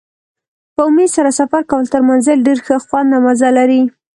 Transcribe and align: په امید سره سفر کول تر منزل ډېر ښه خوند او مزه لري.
په 0.75 0.81
امید 0.89 1.09
سره 1.17 1.31
سفر 1.39 1.61
کول 1.71 1.85
تر 1.93 2.01
منزل 2.09 2.37
ډېر 2.47 2.59
ښه 2.65 2.75
خوند 2.85 3.09
او 3.15 3.21
مزه 3.25 3.49
لري. 3.57 3.81